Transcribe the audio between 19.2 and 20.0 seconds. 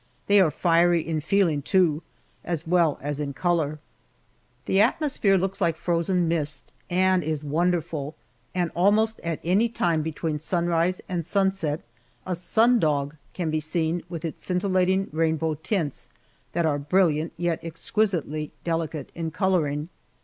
coloring.